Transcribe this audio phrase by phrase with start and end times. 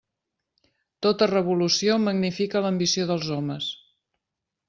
[1.05, 3.67] Tota revolució magnifica l'ambició dels homes.